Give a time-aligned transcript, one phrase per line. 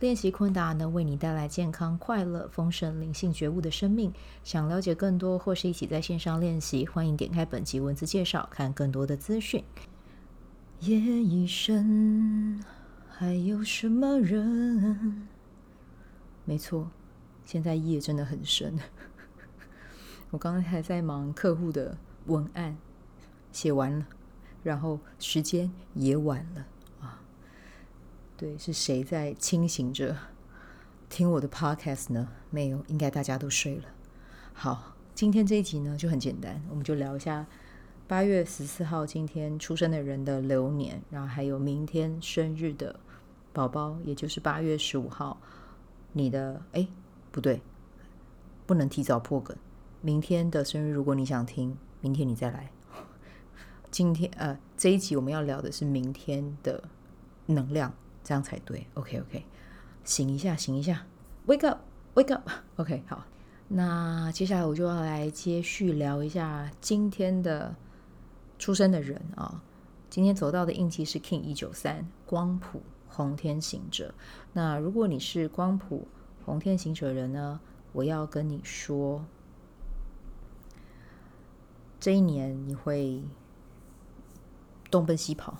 [0.00, 4.12] 练习昆达能为你带来健康、快乐、丰盛、灵性觉悟的生命。
[4.42, 9.64] 想了解更多，或是一起在线上练习，欢迎点开本集文字介绍，看更多的资讯。
[10.80, 12.62] 夜已深，
[13.08, 15.28] 还有什么人？
[16.44, 16.90] 没错，
[17.46, 18.78] 现在夜真的很深。
[20.30, 22.76] 我刚才还在忙客户的文案，
[23.52, 24.06] 写完了，
[24.62, 26.66] 然后时间也晚了。
[28.44, 30.14] 对，是谁在清醒着
[31.08, 32.28] 听我的 podcast 呢？
[32.50, 33.84] 没有，应该大家都睡了。
[34.52, 37.46] 好，今天这一集呢就很简单，我们就聊一下
[38.06, 43.00] 八月十四号今天出生的人的流年，然后还有明天生日的
[43.54, 45.40] 宝宝，也就是八月十五号
[46.12, 46.86] 你的哎
[47.32, 47.62] 不对，
[48.66, 49.56] 不能提早破梗。
[50.02, 52.70] 明天的生日，如果你想听，明天你再来。
[53.90, 56.84] 今天呃这一集我们要聊的是明天的
[57.46, 57.94] 能量。
[58.24, 59.44] 这样才对，OK OK，
[60.02, 61.06] 醒一下，醒一下
[61.46, 63.24] ，Wake up，Wake up，OK，好，
[63.68, 67.76] 那接下来我就要来接续聊一下今天的
[68.58, 69.62] 出生的人啊，
[70.08, 74.14] 今天走到的印记是 King 一九三光谱红天行者。
[74.52, 76.08] 那如果你是光谱
[76.44, 77.60] 红天行者人呢，
[77.92, 79.24] 我要跟你说，
[82.00, 83.22] 这一年你会
[84.94, 85.56] 东奔西跑。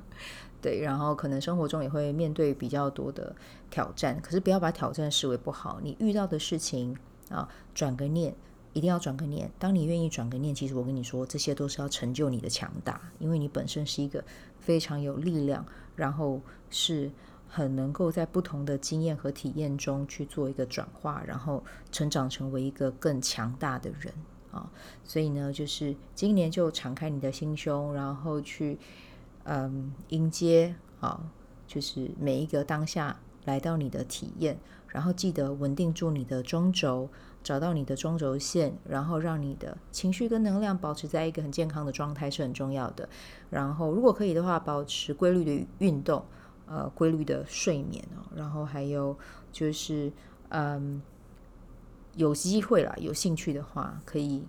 [0.60, 3.34] 对，然后可能生活中也会面对比较多的
[3.70, 5.80] 挑战，可是不要把挑战视为不好。
[5.82, 6.94] 你遇到的事情
[7.30, 8.34] 啊，转个念，
[8.74, 9.50] 一定要转个念。
[9.58, 14.22] 当你愿意转个念，其实我跟你说，这些都是要成就你的强大，因为你本身是一个
[14.58, 15.64] 非常有力量，
[15.94, 17.10] 然后是
[17.48, 24.12] 很能够在不同的经验和体验中去做一个转化，然后成长成为一个更强大的人
[24.56, 24.70] 啊。
[25.04, 28.78] 所以呢，就是今年就敞开你的心胸，然后去。
[29.48, 31.20] 嗯，迎接啊，
[31.68, 34.58] 就是每一个当下来到你的体验，
[34.88, 37.08] 然后记得稳定住你的中轴，
[37.44, 43.08] 找到你的中轴线，然后让你的情绪跟能量保持在一个很健康的状态是很重要的。
[43.48, 46.24] 然后如果可以的话，保持规律的运动，
[46.66, 49.16] 呃，规律的睡眠哦，然后还有
[49.52, 50.12] 就是，
[50.48, 51.00] 嗯，
[52.16, 54.42] 有机会啦，有兴趣的话可以。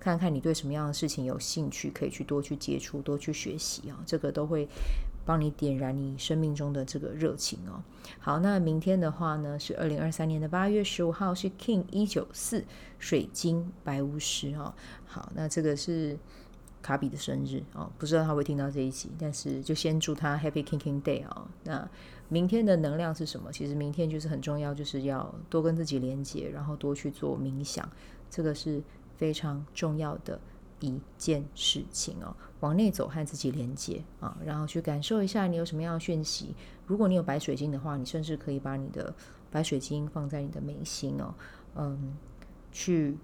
[0.00, 4.68] 看看你对什么样的事情有兴趣，可以去多去接触，多去学习啊，这个都会
[5.24, 7.80] 帮你点燃你生命中的这个热情哦。
[8.18, 12.62] 好，那明天的话呢，是二零二三年的八月十五号，是 King 一九四
[12.98, 14.74] 水晶白巫师哦。
[15.06, 16.18] 好，那这个是
[16.84, 21.48] 卡比的生日哦，不知道他会听到这一集，但是就先祝他 Happy King King Day 哦。
[21.64, 21.88] 那
[22.28, 23.50] 明天的能量是什么？
[23.50, 27.88] 其实明天就是很重要，就是要多跟自己连接，然后多去做冥想，
[28.28, 28.82] 这个是。
[29.16, 30.40] 非常重要的
[30.80, 36.52] 一件事情哦，往内走和自己连接啊，然后去感受一下你有什么样的讯息。
[36.84, 39.14] 如果你有白水晶的话，你甚至可以把你的
[39.52, 41.32] 白水晶放在你的眉心哦，
[41.76, 42.16] 嗯，
[42.72, 43.16] 去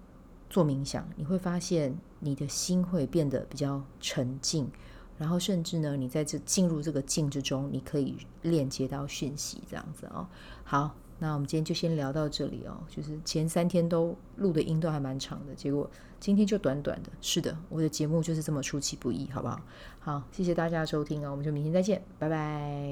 [0.51, 4.69] 做冥想，你会发现你的心会变得比较沉静，
[5.17, 10.27] 然后甚至呢，你在这进入这个静之中，你可以链接到讯息，这样子哦。
[10.65, 10.95] 好。
[11.23, 15.87] 那我们今天就先聊到这里哦，就是前三天都录的音都还蛮长的，结果
[16.19, 17.11] 今天就短短的。
[17.21, 19.61] 是的，我的节目就是这么出其不意，好不好？
[19.99, 22.89] 好，谢谢大家的收听哦，我们就明天再见，拜拜。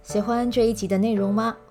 [0.00, 1.56] 喜欢这一集的内容吗？